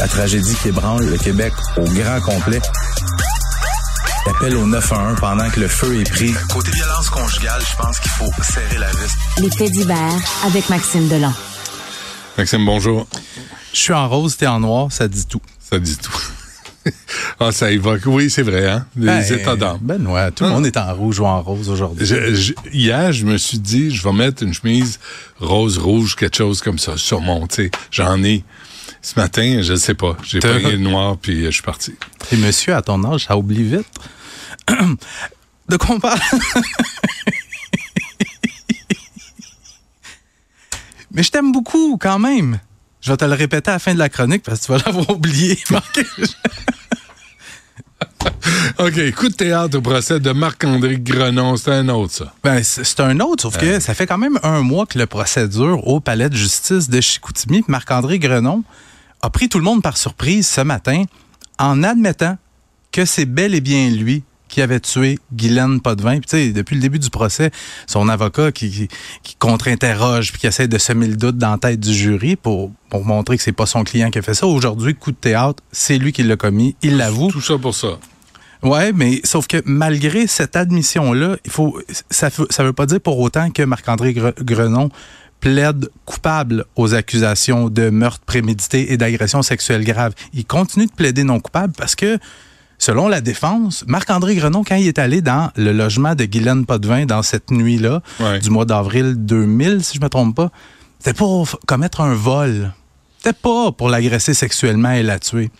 [0.00, 2.60] la tragédie qui ébranle le Québec au grand complet.
[4.26, 6.32] L'appel au 911 pendant que le feu est pris.
[6.52, 9.12] Côté violence conjugale, je pense qu'il faut serrer la vis.
[9.38, 11.32] Les faits divers avec Maxime Delan.
[12.38, 13.06] Maxime, bonjour.
[13.72, 15.40] Je suis en rose, t'es en noir, ça dit tout.
[15.58, 16.12] Ça dit tout.
[17.40, 18.02] ah, ça évoque.
[18.06, 18.86] Oui, c'est vrai, hein?
[18.96, 19.78] Les Ben, états d'âme.
[19.82, 20.54] Ben ouais, tout le Ah.
[20.54, 22.04] monde est en rouge ou en rose aujourd'hui.
[22.06, 24.98] Je- je- hier, je me suis dit, je vais mettre une chemise
[25.40, 27.70] rose, rouge, quelque chose comme ça sur mon, tu sais.
[27.90, 28.44] J'en ai.
[29.02, 30.16] Ce matin, je ne sais pas.
[30.22, 31.94] J'ai pris le noir, puis je suis parti.
[32.32, 33.86] Et monsieur, à ton âge, ça oublie vite.
[35.68, 36.18] De quoi on parle?
[41.12, 42.60] Mais je t'aime beaucoup quand même.
[43.00, 44.78] Je vais te le répéter à la fin de la chronique parce que tu vas
[44.84, 45.58] l'avoir oublié.
[48.80, 51.58] OK, coup de théâtre au procès de Marc-André Grenon.
[51.58, 52.32] C'est un autre, ça.
[52.42, 55.46] Ben, c'est un autre, sauf que ça fait quand même un mois que le procès
[55.48, 57.62] dure au palais de justice de Chicoutimi.
[57.68, 58.64] Marc-André Grenon
[59.20, 61.04] a pris tout le monde par surprise ce matin
[61.58, 62.38] en admettant
[62.90, 66.12] que c'est bel et bien lui qui avait tué Guylaine Potvin.
[66.12, 67.50] Puis, tu sais, depuis le début du procès,
[67.86, 68.88] son avocat qui, qui,
[69.22, 72.72] qui contre-interroge puis qui essaie de semer le doute dans la tête du jury pour,
[72.88, 74.46] pour montrer que c'est pas son client qui a fait ça.
[74.46, 76.76] Aujourd'hui, coup de théâtre, c'est lui qui l'a commis.
[76.80, 77.30] Il l'avoue.
[77.30, 77.98] Tout ça pour ça.
[78.62, 81.80] Ouais, mais sauf que malgré cette admission-là, il faut,
[82.10, 84.90] ça, ça veut pas dire pour autant que Marc-André Gre- Grenon
[85.40, 90.12] plaide coupable aux accusations de meurtre prémédité et d'agression sexuelle grave.
[90.34, 92.18] Il continue de plaider non coupable parce que,
[92.76, 97.06] selon la défense, Marc-André Grenon, quand il est allé dans le logement de Guylaine Potvin
[97.06, 98.38] dans cette nuit-là, Ouais.
[98.40, 100.50] du mois d'avril 2000, si je me trompe pas,
[100.98, 102.72] c'était pour commettre un vol.
[103.16, 105.50] C'était pas pour l'agresser sexuellement et la tuer.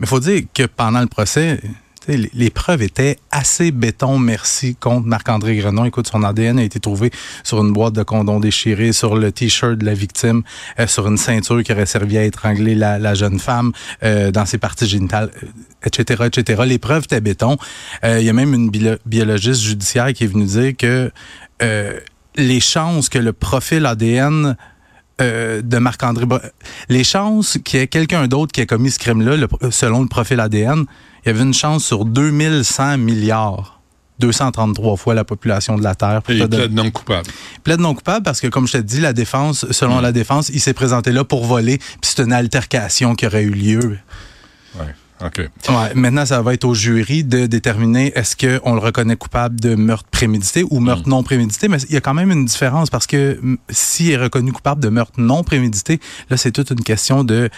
[0.00, 1.60] Mais il faut dire que pendant le procès,
[2.08, 5.84] les, preuves étaient assez béton, merci, contre Marc-André Grenon.
[5.84, 7.10] Écoute, son ADN a été trouvé
[7.44, 10.42] sur une boîte de condoms déchirée, sur le T-shirt de la victime,
[10.78, 14.58] euh, sur une ceinture qui aurait servi à étrangler la, jeune femme, euh, dans ses
[14.58, 15.46] parties génitales, euh,
[15.84, 16.62] etc., etc.
[16.66, 17.58] Les preuves étaient béton.
[18.02, 21.12] Euh, Il y a même une bio- biologiste judiciaire qui est venue dire que
[22.36, 24.56] les chances que le profil ADN
[25.20, 26.24] euh, de Marc-André.
[26.88, 30.08] Les chances qu'il y ait quelqu'un d'autre qui ait commis ce crime-là, le- selon le
[30.08, 30.84] profil ADN,
[31.24, 33.76] il y avait une chance sur 2100 milliards.
[34.18, 36.20] 233 fois la population de la Terre.
[36.22, 37.26] pour Et te il donner- plaide non coupable.
[37.64, 40.02] plaide non coupable parce que, comme je te dis, la défense, selon Mm.
[40.02, 43.50] la défense, il s'est présenté là pour voler, puis c'est une altercation qui aurait eu
[43.50, 43.98] lieu.
[44.78, 44.94] Ouais.
[45.24, 45.38] OK.
[45.68, 49.74] Ouais, maintenant, ça va être au jury de déterminer est-ce qu'on le reconnaît coupable de
[49.74, 51.68] meurtre prémédité ou meurtre non prémédité.
[51.68, 54.82] Mais il y a quand même une différence parce que mm, s'il est reconnu coupable
[54.82, 56.00] de meurtre non prémédité,
[56.30, 57.50] là, c'est toute une question de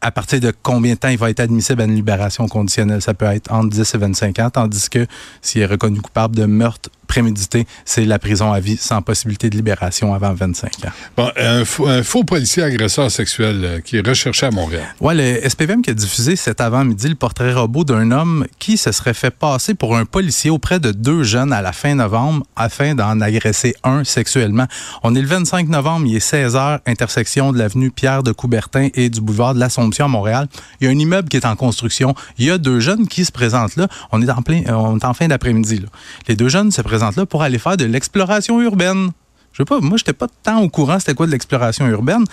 [0.00, 3.02] à partir de combien de temps il va être admissible à une libération conditionnelle?
[3.02, 5.06] Ça peut être entre 10 et 25 ans, tandis que
[5.42, 9.56] s'il est reconnu coupable de meurtre prémédité, c'est la prison à vie sans possibilité de
[9.56, 10.90] libération avant 25 ans.
[11.16, 14.84] Bon, un faux, un faux policier agresseur sexuel euh, qui est recherché à Montréal.
[15.00, 18.92] Ouais, le SPVM qui a diffusé cet avant-midi le portrait robot d'un homme qui se
[18.92, 22.94] serait fait passer pour un policier auprès de deux jeunes à la fin novembre afin
[22.94, 24.66] d'en agresser un sexuellement.
[25.02, 28.88] On est le 25 novembre, il est 16 h intersection de l'avenue Pierre de Coubertin
[28.94, 30.48] et du boulevard de l'Assomption à Montréal.
[30.80, 32.14] Il y a un immeuble qui est en construction.
[32.38, 33.88] Il y a deux jeunes qui se présentent là.
[34.12, 35.82] On est en plein, euh, on est en fin d'après-midi.
[36.28, 39.10] Les deux jeunes se présentent là pour aller faire de l'exploration urbaine.
[39.52, 42.24] Je sais pas, moi, j'étais pas tant au courant c'était quoi de l'exploration urbaine.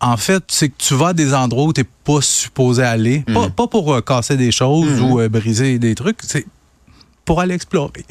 [0.00, 3.20] En fait, c'est que tu vas à des endroits où tu n'es pas supposé aller.
[3.32, 6.44] Pas, pas pour euh, casser des choses ou euh, briser des trucs, c'est
[7.24, 8.04] pour aller explorer.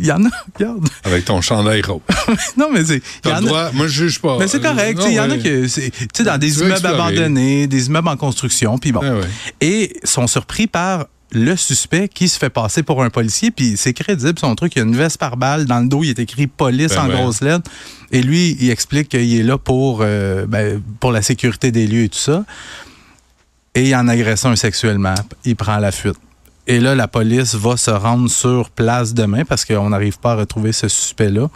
[0.00, 0.28] Il y en a,
[0.58, 0.88] regarde.
[1.04, 2.00] Avec ton chandail rose.
[2.56, 2.96] non, mais c'est.
[2.96, 3.70] il y T'as en le a- droit.
[3.74, 4.36] Moi, je juge pas.
[4.38, 5.00] mais c'est correct.
[5.06, 5.64] Il y en a que.
[5.64, 6.94] Tu sais, dans des immeubles explorer.
[6.94, 9.00] abandonnés, des immeubles en construction, puis bon.
[9.04, 9.20] Ah ouais.
[9.60, 13.92] Et sont surpris par le suspect qui se fait passer pour un policier, puis c'est
[13.92, 14.72] crédible son truc.
[14.74, 17.02] Il y a une veste par balle, dans le dos, il est écrit police Ben
[17.02, 17.14] en ouais.
[17.14, 17.70] grosses lettres.
[18.10, 22.02] Et lui, il explique qu'il est là pour, euh, ben, pour la sécurité des lieux
[22.04, 22.44] et tout ça.
[23.76, 25.14] Et il en agresse un sexuellement.
[25.44, 26.16] Il prend la fuite.
[26.66, 30.36] Et là, la police va se rendre sur place demain parce qu'on n'arrive pas à
[30.36, 31.48] retrouver ce suspect-là.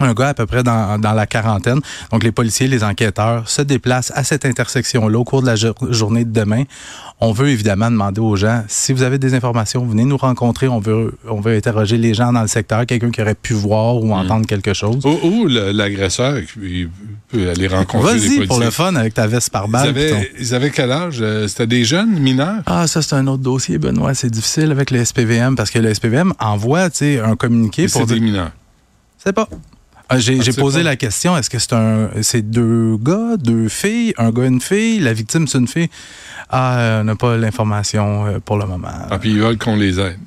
[0.00, 1.78] Un gars à peu près dans, dans la quarantaine.
[2.10, 5.74] Donc, les policiers, les enquêteurs se déplacent à cette intersection-là au cours de la jour-
[5.90, 6.64] journée de demain.
[7.20, 10.66] On veut évidemment demander aux gens, si vous avez des informations, venez nous rencontrer.
[10.66, 13.96] On veut, on veut interroger les gens dans le secteur, quelqu'un qui aurait pu voir
[13.96, 14.98] ou entendre quelque chose.
[15.06, 16.90] Ou, l'agresseur, il
[17.28, 18.46] peut aller rencontrer les Vas-y policiers.
[18.48, 19.88] pour le fun avec ta veste par Ils balle.
[19.90, 21.18] avaient, ils avaient quel âge?
[21.20, 22.62] Euh, C'était des jeunes, mineurs?
[22.66, 24.12] Ah, ça, c'est un autre dossier, Benoît.
[24.14, 28.20] C'est difficile avec le SPVM parce que le SPVM envoie un communiqué pour C'est des
[28.20, 28.50] mineurs.
[29.18, 29.48] C'est pas.
[30.14, 30.84] Ah, J'ai Ah, posé pas.
[30.84, 35.00] la question est-ce que c'est un c'est deux gars, deux filles, un gars, une fille,
[35.00, 35.88] la victime c'est une fille
[36.50, 38.88] Ah, on n'a pas l'information euh, pour le moment.
[39.10, 40.18] Ah, puis ils veulent qu'on les aide.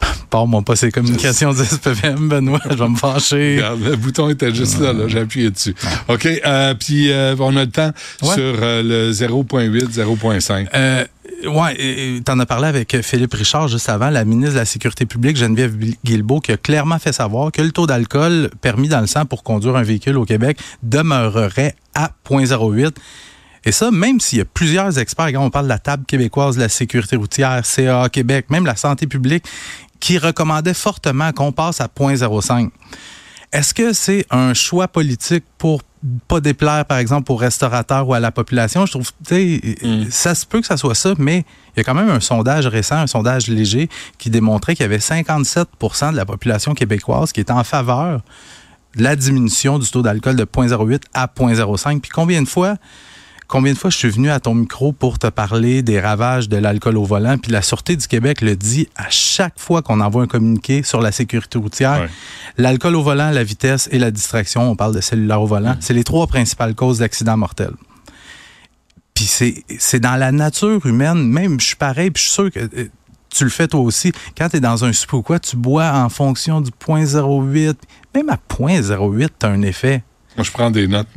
[0.30, 2.60] Parle-moi pas ces communications du SPVM, Benoît.
[2.68, 3.56] Je vais me fâcher.
[3.56, 5.74] Regarde, le bouton était juste là, là j'ai appuyé dessus.
[6.08, 8.34] OK, euh, puis euh, on a le temps Ouais.
[8.34, 11.06] sur euh, le 0.8, 0.5.
[11.44, 14.64] Euh, ouais, tu en as parlé avec Philippe Richard juste avant, la ministre de la
[14.64, 19.00] Sécurité publique, Geneviève Guilbeault, qui a clairement fait savoir que le taux d'alcool permis dans
[19.00, 22.94] le sang pour conduire un véhicule au Québec demeurerait à 0.08.
[23.66, 26.56] Et ça, même s'il y a plusieurs experts, quand on parle de la table québécoise
[26.56, 29.44] de la sécurité routière, CA Québec, même la santé publique,
[30.00, 32.70] qui recommandaient fortement qu'on passe à 0.05.
[33.52, 35.82] Est-ce que c'est un choix politique pour
[36.28, 38.86] pas déplaire, par exemple, aux restaurateurs ou à la population?
[38.86, 41.84] Je trouve, tu sais, ça se peut que ça soit ça, mais il y a
[41.84, 46.16] quand même un sondage récent, un sondage léger, qui démontrait qu'il y avait 57% de
[46.16, 48.20] la population québécoise qui était en faveur
[48.96, 52.00] de la diminution du taux d'alcool de 0.08 à 0.05.
[52.00, 52.76] Puis combien de fois
[53.48, 56.56] combien de fois je suis venu à ton micro pour te parler des ravages de
[56.56, 60.22] l'alcool au volant, puis la Sûreté du Québec le dit à chaque fois qu'on envoie
[60.22, 62.00] un communiqué sur la sécurité routière.
[62.02, 62.08] Ouais.
[62.58, 65.94] L'alcool au volant, la vitesse et la distraction, on parle de cellulaire au volant, c'est
[65.94, 67.74] les trois principales causes d'accidents mortels.
[69.14, 69.26] Puis
[69.78, 72.88] c'est dans la nature humaine, même je suis pareil, puis je suis sûr que euh,
[73.30, 74.12] tu le fais toi aussi.
[74.36, 77.74] Quand tu es dans un souper ou quoi, tu bois en fonction du 0.08.
[78.14, 80.02] Même à 0.08, tu as un effet.
[80.36, 81.08] Moi, je prends des notes.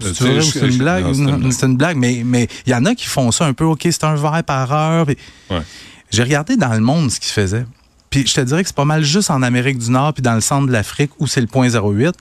[0.00, 1.04] C'est vrai ou c'est une blague?
[1.50, 1.96] C'est une blague.
[1.96, 4.42] Mais mais il y en a qui font ça un peu, OK, c'est un verre
[4.44, 5.06] par heure.
[6.10, 7.66] J'ai regardé dans le monde ce qui se faisait.
[8.14, 10.34] Puis je te dirais que c'est pas mal juste en Amérique du Nord puis dans
[10.36, 12.12] le centre de l'Afrique où c'est le 0.08.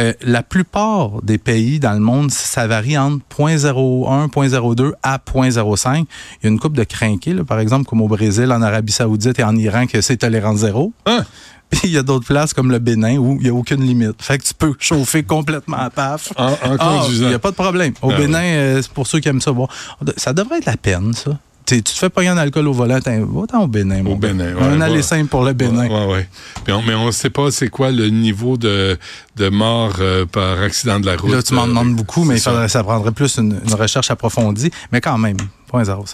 [0.00, 5.96] Euh, la plupart des pays dans le monde, ça varie entre 0.01, 0.02 à 0.05.
[5.98, 9.38] Il y a une coupe de crinqués, par exemple, comme au Brésil, en Arabie Saoudite
[9.38, 10.94] et en Iran, que c'est tolérant zéro.
[11.04, 11.26] Hein?
[11.68, 14.22] Puis il y a d'autres places comme le Bénin où il n'y a aucune limite.
[14.22, 16.32] Fait que tu peux chauffer complètement à paf.
[16.38, 17.24] En, en Ah, conduisant.
[17.26, 17.92] il n'y a pas de problème.
[18.00, 19.52] Au Ah, Bénin, euh, c'est pour ceux qui aiment ça.
[19.52, 19.68] Bon,
[20.16, 21.38] ça devrait être la peine, ça.
[21.66, 24.02] Tu te fais pas un alcool au volant, va-t'en au Bénin.
[24.02, 24.16] mon Au.
[24.16, 24.84] Bénin, ouais, un ouais.
[24.84, 25.88] aller simple pour le Bénin.
[25.88, 26.28] Ouais, ouais.
[26.62, 28.98] Puis on- mais on ne sait pas c'est quoi le niveau de,
[29.36, 31.32] de mort euh, par accident de la route.
[31.32, 32.82] Là, tu m'en euh, demandes beaucoup, mais il faudrait- ça.
[32.84, 34.70] prendrait plus une, une recherche approfondie.
[34.92, 35.38] Mais quand même,
[35.72, 36.04] 0.05.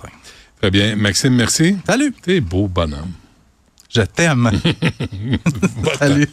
[0.60, 0.94] Très bien.
[0.94, 1.76] Maxime, merci.
[1.86, 2.14] Salut!
[2.22, 3.10] T'es beau bonhomme.
[3.92, 4.50] Je t'aime.
[5.98, 6.28] Salut!